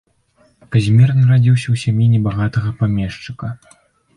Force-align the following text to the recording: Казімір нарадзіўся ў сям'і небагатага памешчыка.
Казімір 0.75 1.09
нарадзіўся 1.19 1.63
ў 1.63 1.75
сям'і 1.83 2.07
небагатага 2.15 2.69
памешчыка. 2.81 3.53